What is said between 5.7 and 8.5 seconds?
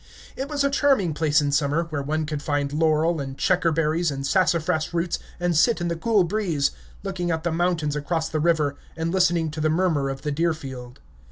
in the cool breeze, looking at the mountains across the